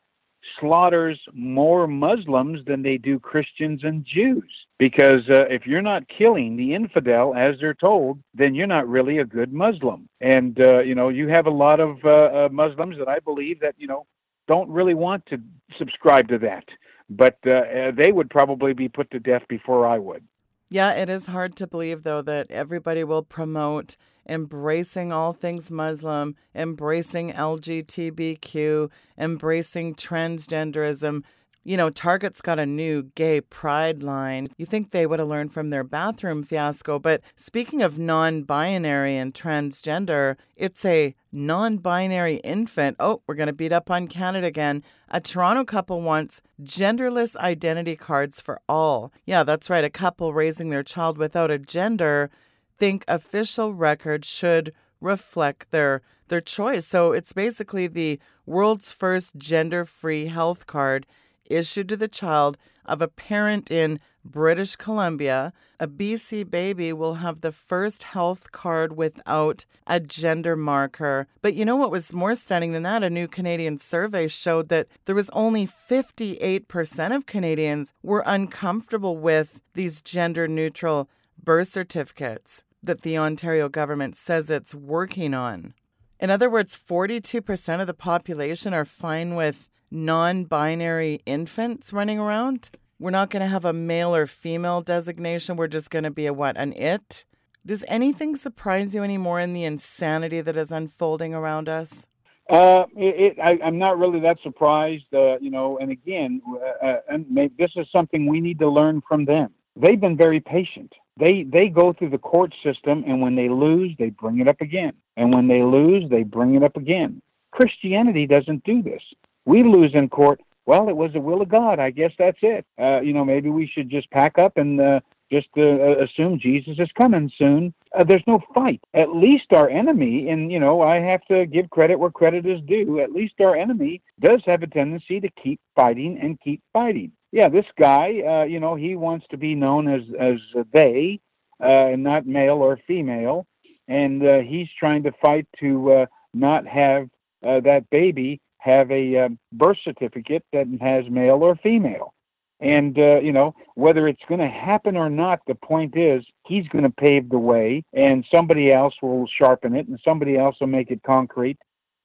[0.60, 4.52] slaughters more Muslims than they do Christians and Jews.
[4.78, 9.20] Because uh, if you're not killing the infidel as they're told, then you're not really
[9.20, 10.10] a good Muslim.
[10.20, 13.60] And uh, you know, you have a lot of uh, uh Muslims that I believe
[13.62, 14.06] that you know
[14.48, 15.38] don't really want to
[15.78, 16.66] subscribe to that.
[17.10, 20.24] But uh, uh, they would probably be put to death before I would.
[20.70, 23.96] Yeah, it is hard to believe, though, that everybody will promote
[24.28, 31.24] embracing all things Muslim, embracing LGBTQ, embracing transgenderism,
[31.66, 34.50] you know, Target's got a new gay pride line.
[34.56, 37.00] You think they would have learned from their bathroom fiasco.
[37.00, 42.98] But speaking of non binary and transgender, it's a non binary infant.
[43.00, 44.84] Oh, we're going to beat up on Canada again.
[45.10, 49.12] A Toronto couple wants genderless identity cards for all.
[49.26, 49.84] Yeah, that's right.
[49.84, 52.30] A couple raising their child without a gender
[52.78, 56.86] think official records should reflect their their choice.
[56.86, 61.06] So it's basically the world's first gender-free health card
[61.46, 67.42] issued to the child of a parent in British Columbia, a BC baby will have
[67.42, 71.28] the first health card without a gender marker.
[71.42, 73.04] But you know what was more stunning than that?
[73.04, 79.62] A new Canadian survey showed that there was only 58% of Canadians were uncomfortable with
[79.74, 81.10] these gender neutral
[81.42, 85.74] birth certificates that the Ontario government says it's working on.
[86.20, 92.72] In other words, 42% of the population are fine with non binary infants running around.
[93.00, 95.58] We're not going to have a male or female designation.
[95.58, 96.58] We're just going to be a what?
[96.58, 97.26] An it?
[97.66, 102.06] Does anything surprise you anymore in the insanity that is unfolding around us?
[102.50, 105.80] Uh, it, it, I, am not really that surprised, uh, you know.
[105.80, 107.26] And again, uh, uh, and
[107.58, 109.50] this is something we need to learn from them.
[109.76, 110.94] They've been very patient.
[111.18, 114.62] They they go through the court system, and when they lose, they bring it up
[114.62, 114.94] again.
[115.18, 117.22] And when they lose, they bring it up again.
[117.52, 119.02] Christianity doesn't do this
[119.46, 120.42] we lose in court.
[120.66, 121.80] Well, it was the will of God.
[121.80, 122.66] I guess that's it.
[122.80, 125.00] Uh, you know, maybe we should just pack up and uh,
[125.32, 127.74] just uh, uh, assume Jesus is coming soon.
[127.98, 128.82] Uh, there's no fight.
[128.94, 132.62] At least our enemy, and you know, I have to give credit where credit is
[132.68, 133.00] due.
[133.00, 137.12] At least our enemy does have a tendency to keep fighting and keep fighting.
[137.32, 140.38] Yeah, this guy, uh, you know, he wants to be known as as
[140.74, 141.20] they,
[141.60, 143.46] uh, not male or female,
[143.88, 147.10] and uh, he's trying to fight to uh, not have
[147.46, 152.14] uh, that baby have a um, birth certificate that has male or female.
[152.60, 156.68] And, uh, you know, whether it's going to happen or not, the point is he's
[156.70, 160.68] going to pave the way and somebody else will sharpen it and somebody else will
[160.68, 161.58] make it concrete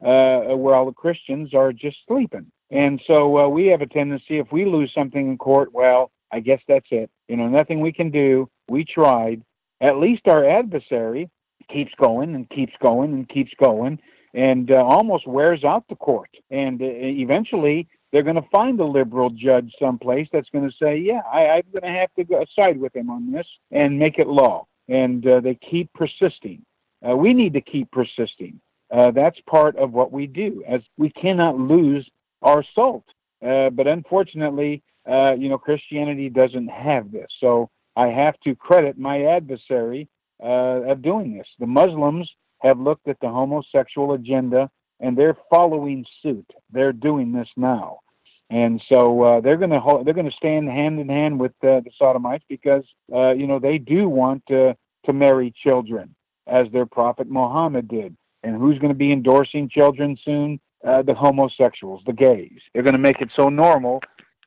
[0.05, 2.51] uh, where all the Christians are just sleeping.
[2.71, 6.41] And so uh, we have a tendency, if we lose something in court, well, I
[6.41, 7.11] guess that's it.
[7.29, 8.49] You know, nothing we can do.
[8.69, 9.43] We tried.
[9.81, 11.31] At least our adversary
[11.73, 13.99] keeps going and keeps going and keeps going
[14.35, 16.31] and uh, almost wears out the court.
[16.51, 20.99] And uh, eventually, they're going to find a liberal judge someplace that's going to say,
[20.99, 24.19] "Yeah, I, I'm going to have to go side with him on this and make
[24.19, 26.65] it law." And uh, they keep persisting.
[27.09, 28.61] Uh, we need to keep persisting.
[28.91, 32.09] Uh, that's part of what we do, as we cannot lose
[32.43, 33.05] our salt.
[33.47, 37.29] Uh, but unfortunately, uh, you know, Christianity doesn't have this.
[37.41, 40.09] So I have to credit my adversary
[40.43, 41.47] uh, of doing this.
[41.59, 42.29] The Muslims
[42.61, 44.71] have looked at the homosexual agenda
[45.01, 46.47] and they're following suit.
[46.71, 48.01] They're doing this now,
[48.51, 51.81] and so uh, they're going to they're going to stand hand in hand with uh,
[51.81, 56.15] the Sodomites because uh, you know they do want to to marry children
[56.47, 58.17] as their prophet Muhammad did.
[58.43, 60.61] And who's going to be endorsing children soon?
[60.87, 62.59] Uh, the homosexuals, the gays.
[62.73, 64.01] They're going to make it so normal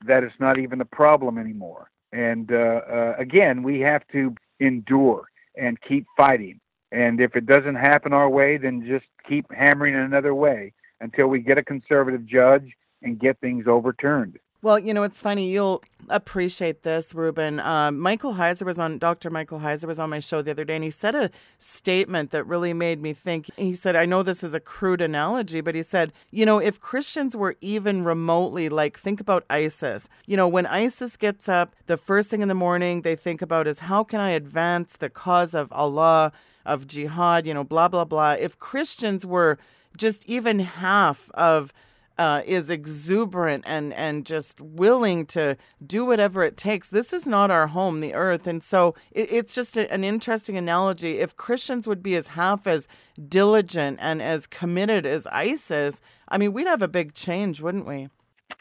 [0.08, 1.92] that it's not even a problem anymore.
[2.12, 6.60] And uh, uh, again, we have to endure and keep fighting
[6.94, 11.40] and if it doesn't happen our way, then just keep hammering another way until we
[11.40, 14.38] get a conservative judge and get things overturned.
[14.62, 15.52] Well, you know, it's funny.
[15.52, 17.60] You'll appreciate this, Ruben.
[17.60, 19.30] Um, Michael Heiser was on, Dr.
[19.30, 22.46] Michael Heiser was on my show the other day, and he said a statement that
[22.46, 23.50] really made me think.
[23.58, 26.80] He said, I know this is a crude analogy, but he said, you know, if
[26.80, 30.08] Christians were even remotely like, think about ISIS.
[30.28, 33.68] You know, when ISIS gets up, the first thing in the morning they think about
[33.68, 36.32] is, how can I advance the cause of Allah?
[36.66, 38.34] Of jihad, you know, blah, blah, blah.
[38.34, 39.58] If Christians were
[39.98, 41.74] just even half of
[42.18, 46.88] uh, is exuberant and and just willing to do whatever it takes.
[46.88, 50.58] This is not our home, the earth, and so it, it's just a, an interesting
[50.58, 51.20] analogy.
[51.20, 52.88] If Christians would be as half as
[53.28, 58.10] diligent and as committed as ISIS, I mean, we'd have a big change, wouldn't we?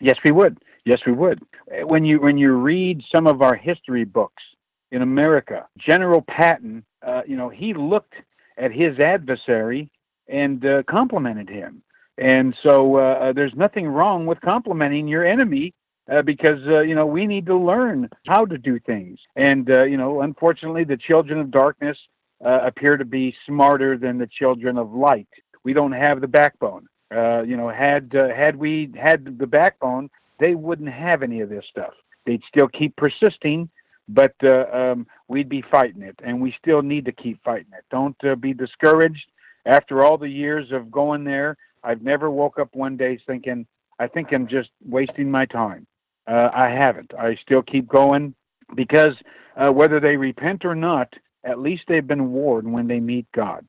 [0.01, 0.59] Yes, we would.
[0.85, 1.43] Yes, we would.
[1.85, 4.43] When you when you read some of our history books
[4.93, 8.15] in America, General Patton uh, you know, he looked
[8.57, 9.91] at his adversary
[10.29, 11.83] and uh, complimented him.
[12.19, 15.75] And so uh, uh, there's nothing wrong with complimenting your enemy
[16.11, 19.19] uh, because uh, you know we need to learn how to do things.
[19.35, 21.97] And you know, unfortunately, the children of darkness
[22.41, 25.29] appear to be smarter than the children of light.
[25.65, 26.87] We don't have the backbone.
[27.11, 31.95] You know, had had we had the backbone, they wouldn't have any of this stuff.
[32.27, 33.71] They'd still keep persisting
[34.09, 37.85] but uh, um, we'd be fighting it, and we still need to keep fighting it.
[37.91, 39.27] Don't uh, be discouraged.
[39.65, 43.67] After all the years of going there, I've never woke up one day thinking,
[43.99, 45.87] I think I'm just wasting my time.
[46.27, 47.13] Uh, I haven't.
[47.19, 48.35] I still keep going
[48.75, 49.15] because
[49.57, 51.13] uh, whether they repent or not,
[51.45, 53.67] at least they've been warned when they meet God.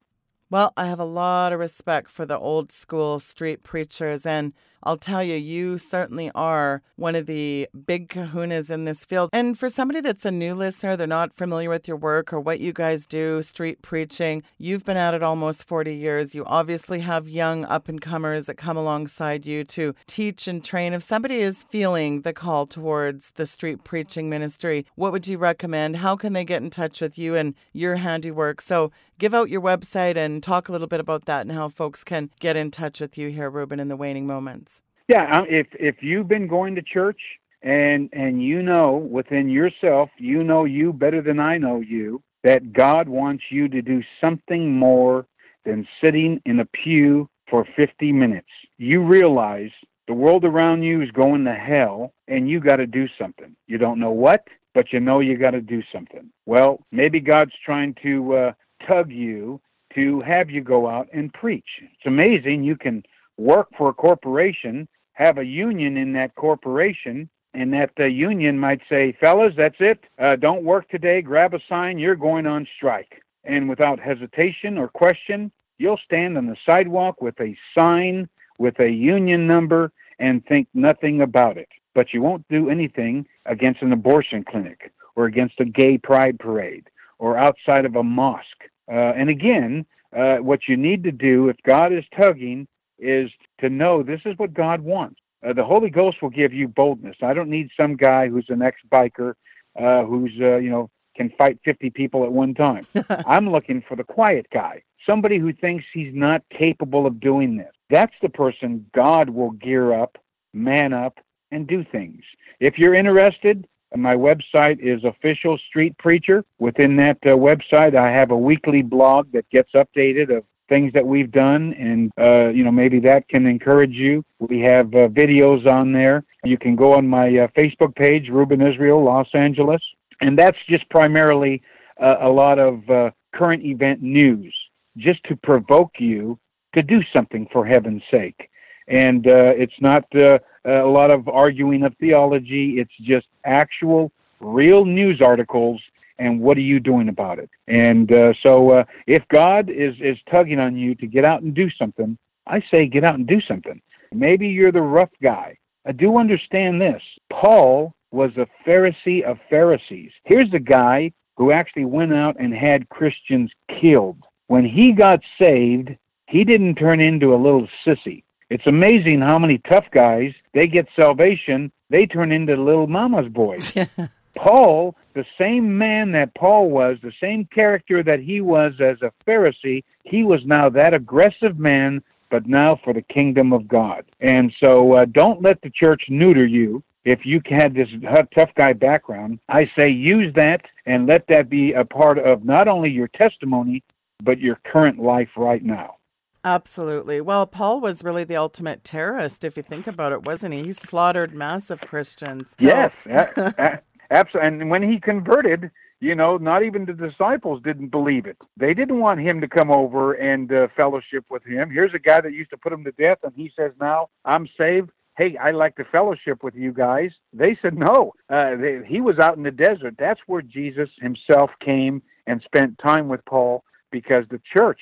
[0.50, 4.98] Well, I have a lot of respect for the old school street preachers, and I'll
[4.98, 9.30] tell you, you certainly are one of the big kahunas in this field.
[9.34, 12.60] And for somebody that's a new listener, they're not familiar with your work or what
[12.60, 16.36] you guys do, street preaching, you've been at it almost 40 years.
[16.36, 20.94] You obviously have young up and comers that come alongside you to teach and train.
[20.94, 25.98] If somebody is feeling the call towards the street preaching ministry, what would you recommend?
[25.98, 28.62] How can they get in touch with you and your handiwork?
[28.62, 32.04] So give out your website and talk a little bit about that and how folks
[32.04, 34.73] can get in touch with you here, Ruben, in the waning moments.
[35.08, 37.20] Yeah, um, if if you've been going to church
[37.62, 42.74] and and you know within yourself, you know you better than I know you that
[42.74, 45.26] God wants you to do something more
[45.66, 48.50] than sitting in a pew for 50 minutes.
[48.78, 49.72] You realize
[50.08, 53.56] the world around you is going to hell and you got to do something.
[53.68, 56.30] You don't know what, but you know you got to do something.
[56.46, 58.52] Well, maybe God's trying to uh,
[58.86, 59.62] tug you
[59.96, 61.68] to have you go out and preach.
[61.82, 63.04] It's amazing you can
[63.38, 68.82] work for a corporation, have a union in that corporation, and that uh, union might
[68.90, 70.00] say, fellas, that's it.
[70.20, 71.22] Uh, don't work today.
[71.22, 72.00] Grab a sign.
[72.00, 73.22] You're going on strike.
[73.44, 78.90] And without hesitation or question, you'll stand on the sidewalk with a sign with a
[78.90, 81.70] union number and think nothing about it.
[81.94, 86.90] But you won't do anything against an abortion clinic or against a gay pride parade
[87.20, 88.64] or outside of a mosque.
[88.92, 89.86] Uh, and again,
[90.16, 92.68] uh, what you need to do if God is tugging
[93.00, 93.30] is
[93.60, 95.20] to know this is what God wants.
[95.46, 97.18] Uh, the Holy Ghost will give you boldness.
[97.22, 99.34] I don't need some guy who's an ex-biker,
[99.80, 102.86] uh, who's uh, you know can fight 50 people at one time.
[103.28, 107.72] I'm looking for the quiet guy, somebody who thinks he's not capable of doing this.
[107.90, 110.18] That's the person God will gear up,
[110.54, 111.20] man up,
[111.52, 112.24] and do things.
[112.60, 116.44] If you're interested, my website is Official Street Preacher.
[116.58, 121.06] Within that uh, website, I have a weekly blog that gets updated of things that
[121.06, 124.24] we've done, and uh, you know maybe that can encourage you.
[124.40, 126.24] We have uh, videos on there.
[126.44, 129.82] You can go on my uh, Facebook page, Ruben Israel, Los Angeles,
[130.22, 131.62] and that's just primarily
[132.02, 134.54] uh, a lot of uh, current event news,
[134.98, 136.40] just to provoke you
[136.74, 138.50] to do something for heaven's sake.
[138.88, 142.80] And uh, it's not a lot of arguing of theology.
[142.80, 144.12] It's just actual,
[144.42, 145.82] real news articles
[146.24, 147.50] and what are you doing about it?
[147.68, 151.54] And uh, so, uh, if God is is tugging on you to get out and
[151.54, 152.18] do something,
[152.48, 153.82] I say get out and do something.
[154.14, 155.58] Maybe you're the rough guy.
[155.86, 157.02] I do understand this.
[157.32, 160.12] Paul was a Pharisee of Pharisees.
[160.24, 163.52] Here's the guy who actually went out and had Christians
[163.82, 164.24] killed.
[164.48, 165.90] When he got saved,
[166.28, 168.24] he didn't turn into a little sissy.
[168.50, 173.74] It's amazing how many tough guys they get salvation, they turn into little mama's boys.
[174.38, 179.12] Paul, the same man that Paul was, the same character that he was as a
[179.28, 184.06] Pharisee, he was now that aggressive man, but now for the kingdom of God.
[184.20, 186.84] And so uh, don't let the church neuter you.
[187.06, 187.90] If you had this
[188.34, 192.68] tough guy background, I say use that and let that be a part of not
[192.68, 193.84] only your testimony,
[194.24, 195.98] but your current life right now.
[196.46, 197.22] Absolutely.
[197.22, 200.64] Well, Paul was really the ultimate terrorist, if you think about it, wasn't he?
[200.64, 202.48] He slaughtered massive Christians.
[202.60, 202.66] So...
[202.66, 203.82] Yes.
[204.12, 204.48] Absolutely.
[204.48, 208.38] And when he converted, you know, not even the disciples didn't believe it.
[208.58, 211.70] They didn't want him to come over and uh, fellowship with him.
[211.70, 214.48] Here's a guy that used to put him to death, and he says, Now I'm
[214.58, 214.90] saved.
[215.16, 217.12] Hey, I like to fellowship with you guys.
[217.34, 218.14] They said no.
[218.30, 219.96] Uh, they, he was out in the desert.
[220.00, 224.80] That's where Jesus himself came and spent time with Paul because the church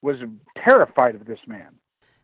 [0.00, 0.16] was
[0.56, 1.68] terrified of this man.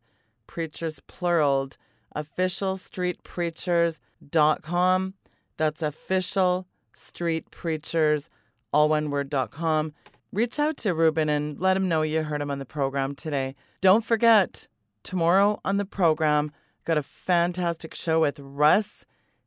[0.50, 1.70] preachers plural,
[2.16, 5.14] officialstreetpreachers.com.
[5.58, 8.32] That's official street preachers,
[8.74, 9.94] all one word.com.
[10.34, 13.54] Reach out to Ruben and let him know you heard him on the program today.
[13.80, 14.66] Don't forget,
[15.04, 16.52] tomorrow on the program,
[16.84, 19.06] got a fantastic show with Russ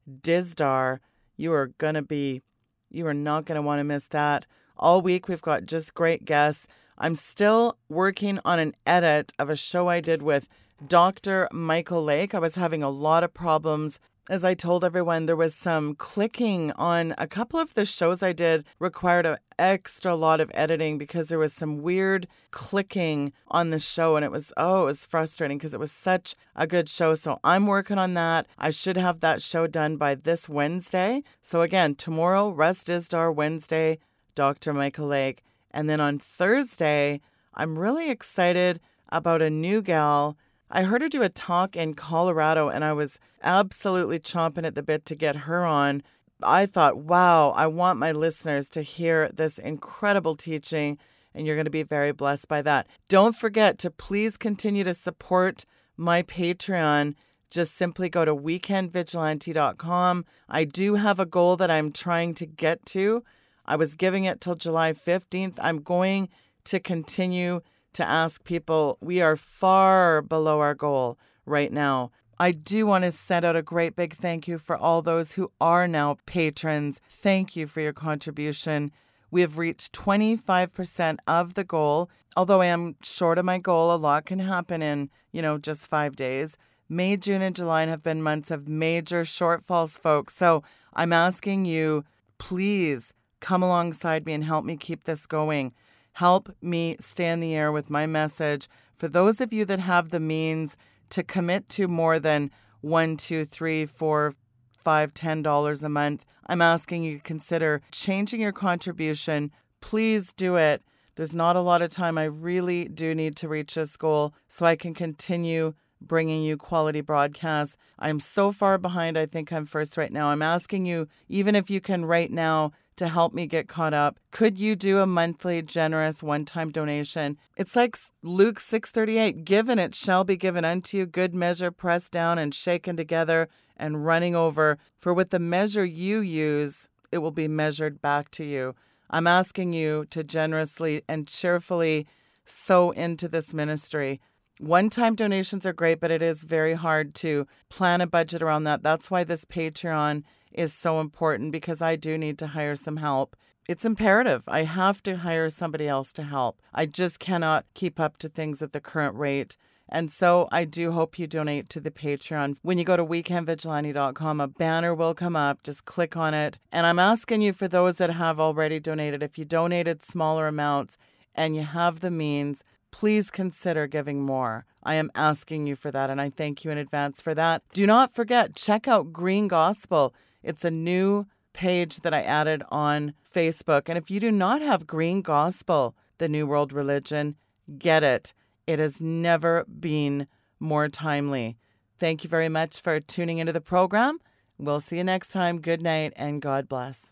[0.09, 1.01] Dizdar.
[1.37, 2.43] You are going to be,
[2.91, 4.47] you are not going to want to miss that.
[4.77, 6.69] All week, we've got just great guests.
[7.03, 10.49] I'm still working on an edit of a show I did with
[10.87, 11.49] Dr.
[11.51, 12.33] Michael Lake.
[12.33, 13.99] I was having a lot of problems.
[14.31, 18.33] As I told everyone, there was some clicking on a couple of the shows I
[18.33, 23.81] did required an extra lot of editing because there was some weird clicking on the
[23.81, 27.17] show and it was oh, it was frustrating because it was such a good show.
[27.17, 28.47] So I'm working on that.
[28.59, 31.25] I should have that show done by this Wednesday.
[31.41, 33.99] So again, tomorrow, Russ Dizdar Wednesday,
[34.37, 34.73] Dr.
[34.73, 35.43] Michael Lake.
[35.73, 37.21] And then on Thursday,
[37.55, 40.37] I'm really excited about a new gal
[40.75, 44.83] I heard her do a talk in Colorado and I was absolutely chomping at the
[44.83, 46.03] bit to get her on.
[46.43, 50.99] I thought, wow, I want my listeners to hear this incredible teaching,
[51.35, 52.89] and you're going to be very blessed by that.
[53.09, 55.67] Don't forget to please continue to support
[55.99, 57.15] my Patreon.
[57.51, 60.25] Just simply go to weekendvigilante.com.
[60.49, 63.23] I do have a goal that I'm trying to get to.
[63.65, 65.59] I was giving it till July 15th.
[65.61, 66.29] I'm going
[66.65, 67.61] to continue
[67.95, 68.99] to ask people.
[69.01, 72.11] We are far below our goal right now.
[72.39, 75.53] I do want to send out a great big thank you for all those who
[75.61, 77.01] are now patrons.
[77.09, 78.91] Thank you for your contribution.
[79.31, 82.11] We have reached 25% of the goal.
[82.37, 85.83] Although I am short of my goal, a lot can happen in, you know, just
[85.83, 86.57] five days.
[86.89, 90.37] May, June, and July have been months of major shortfalls, folks.
[90.37, 90.63] So
[90.95, 92.05] I'm asking you,
[92.39, 95.75] please come alongside me and help me keep this going.
[96.13, 98.69] Help me stay in the air with my message.
[98.97, 100.77] For those of you that have the means
[101.11, 104.35] to commit to more than one, two, three, four,
[104.79, 109.51] five, ten dollars a month, I'm asking you to consider changing your contribution.
[109.81, 110.83] Please do it.
[111.17, 112.17] There's not a lot of time.
[112.17, 115.75] I really do need to reach this goal so I can continue
[116.07, 117.77] bringing you quality broadcasts.
[117.99, 119.17] I'm so far behind.
[119.17, 120.29] I think I'm first right now.
[120.29, 124.19] I'm asking you, even if you can right now, to help me get caught up.
[124.31, 127.39] Could you do a monthly generous one-time donation?
[127.57, 132.39] It's like Luke 6:38, given it shall be given unto you, good measure pressed down
[132.39, 137.49] and shaken together and running over, for with the measure you use, it will be
[137.49, 138.75] measured back to you.
[139.11, 142.07] I'm asking you to generously and cheerfully
[142.45, 144.21] sow into this ministry.
[144.63, 148.63] One time donations are great, but it is very hard to plan a budget around
[148.63, 148.85] that.
[148.85, 153.35] That's why this Patreon is so important because I do need to hire some help.
[153.69, 154.45] It's imperative.
[154.47, 156.63] I have to hire somebody else to help.
[156.73, 159.57] I just cannot keep up to things at the current rate.
[159.89, 162.55] And so I do hope you donate to the Patreon.
[162.63, 165.65] When you go to weekendvigilante.com, a banner will come up.
[165.65, 166.61] Just click on it.
[166.71, 170.99] And I'm asking you for those that have already donated, if you donated smaller amounts
[171.35, 172.63] and you have the means,
[172.93, 174.65] please consider giving more.
[174.85, 177.63] I am asking you for that, and I thank you in advance for that.
[177.73, 180.15] Do not forget, check out Green Gospel.
[180.45, 183.89] It's a new page that I added on Facebook.
[183.89, 187.37] And if you do not have Green Gospel, the New World Religion,
[187.79, 188.33] get it.
[188.67, 190.27] It has never been
[190.61, 191.57] more timely.
[191.99, 194.19] Thank you very much for tuning into the program.
[194.59, 195.61] We'll see you next time.
[195.61, 197.12] Good night and God bless.